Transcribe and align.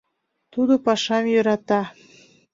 Тудо 0.53 0.73
пашам 0.85 1.25
йӧрата 1.33 1.81